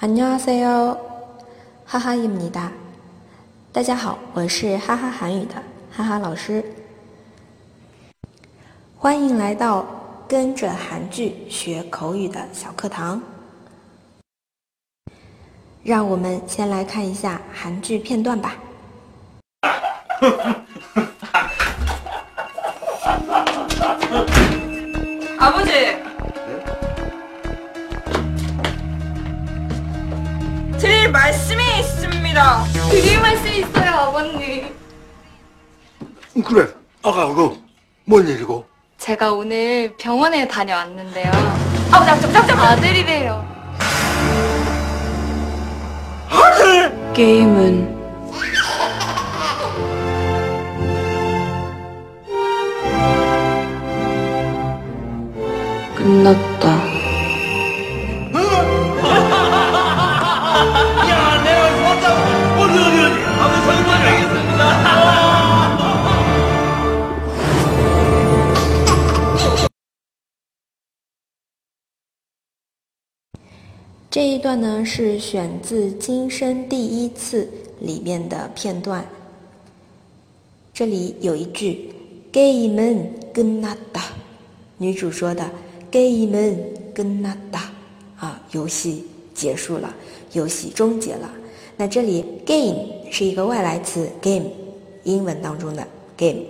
[0.00, 0.96] 안녕하세요
[1.86, 2.72] 哈哈입니 다。
[3.72, 5.54] 大家好，我是哈哈韩语的
[5.90, 6.64] 哈哈老师，
[8.96, 9.84] 欢迎来到
[10.28, 13.20] 跟着韩剧学口语的小课堂。
[15.82, 18.56] 让我们先来看一下韩剧片段吧。
[25.38, 25.98] 아버지
[30.79, 32.63] 드릴 말씀이 있습니다.
[32.89, 34.73] 드릴 말씀 있어요, 아버님.
[36.45, 36.67] 그래
[37.03, 37.57] 아가고
[38.05, 38.65] 뭔 일이고
[38.97, 41.31] 제가 오늘 병원에 다녀왔는데요.
[41.91, 43.45] 아우 잠깐만 아들이래요.
[46.29, 47.99] 아들 게임은
[55.95, 56.78] 끝났다.
[74.11, 77.47] 这一段呢是选自今生第一次
[77.79, 79.05] 里面的片段。
[80.73, 81.93] 这里有一句
[82.31, 84.01] gay men 跟 na da
[84.79, 85.47] 女主说的
[85.91, 86.55] gay men
[86.91, 87.59] 跟 na da
[88.17, 89.93] 啊游戏结束了
[90.31, 91.29] 游戏终结了。
[91.77, 94.49] 那这里 game 是一个外来词 game
[95.03, 95.87] 英文当中的
[96.17, 96.41] game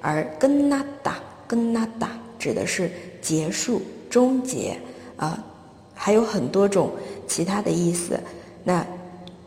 [0.00, 1.12] 而跟 na da
[1.46, 2.08] 跟 na da
[2.40, 2.90] 指的是
[3.22, 4.76] 结束终结
[5.16, 5.53] 啊
[5.94, 6.90] 还有很多种
[7.26, 8.20] 其他的意思，
[8.64, 8.84] 那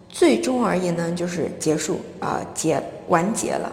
[0.10, 3.70] 最终而言呢，就是结束啊，结完结了。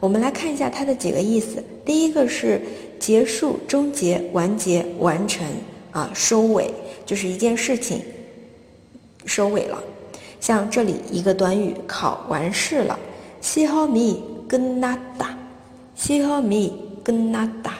[0.00, 1.64] 我们来看一下它的几个意思。
[1.84, 2.62] 第一个是
[2.98, 5.44] 结束、终结、完结、完成
[5.90, 6.70] 啊，收尾，
[7.04, 8.00] 就是一件事情
[9.26, 9.82] 收尾了。
[10.40, 12.98] 像这里一个短语考完试了
[13.42, 14.18] ，sehomi
[14.48, 16.72] gunada，sehomi
[17.04, 17.72] gunada。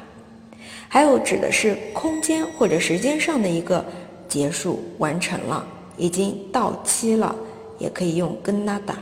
[0.88, 3.84] 还有指的是空间或者时间上的一个。
[4.28, 5.64] 结束完成了，
[5.96, 7.34] 已经到期了，
[7.78, 8.96] 也可以用 g e n a d a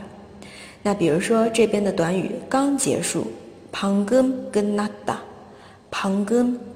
[0.81, 3.27] 那比如说这边的短语刚结束
[3.71, 5.17] p a n g g e n a d a
[5.89, 6.33] p a n g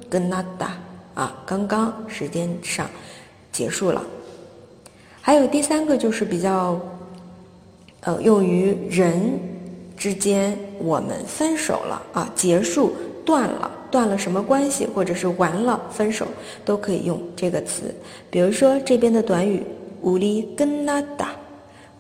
[0.10, 0.78] g e n a d a
[1.14, 2.88] 啊，刚刚时间上
[3.52, 4.04] 结束了。
[5.22, 6.80] 还有第三个就是比较，
[8.02, 9.40] 呃，用于人
[9.98, 12.94] 之间，我们分手了啊，结束
[13.26, 13.70] 断了。
[13.91, 16.27] 断了什么关系，或者是完了分手，
[16.65, 17.95] 都可以用这个词。
[18.31, 19.63] 比如说这边的短语
[20.03, 21.29] 우리끝났 다，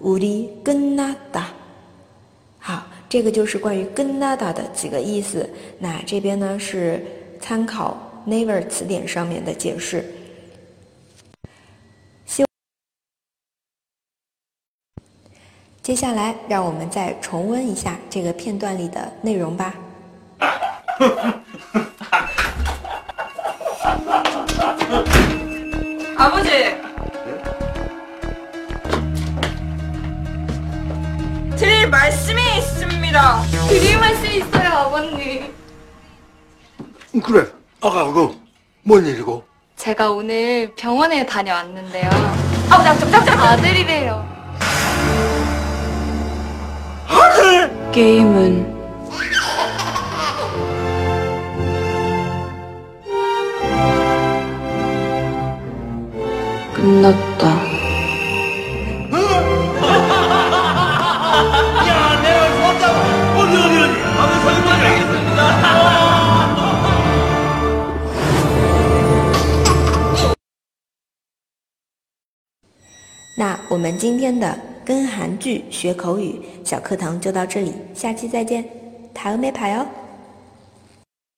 [0.00, 1.44] 우리끝났 다。
[2.58, 5.48] 好，这个就是关于끝나다的几个意思。
[5.78, 7.04] 那这边呢是
[7.40, 7.96] 参考
[8.26, 10.04] Naver 词典上面的解释。
[15.82, 19.74] 接下来，让我们再重温一下这个片段里的内容吧。
[26.17, 26.49] 아버지
[31.55, 33.41] 드릴 말씀이 있습니다.
[33.69, 35.53] 드릴 말씀 있어요, 아버님.
[37.23, 37.45] 그래
[37.81, 38.35] 아가고
[38.83, 39.43] 뭔 일이고
[39.75, 42.09] 제가 오늘 병원에 다녀왔는데요.
[42.69, 44.27] 아우 잠깐만 아들이래요.
[47.07, 48.76] 아들 게임은
[56.86, 57.46] 끝났다.
[61.88, 61.90] 야
[62.22, 62.84] 내가 좋았다
[63.36, 65.40] 어디 어디 어디 한번 설명하겠습니다
[73.38, 78.64] 那我们今天的跟韩剧学口语小课堂就到这里，下期再见，
[79.14, 79.86] 塔欧没牌哦。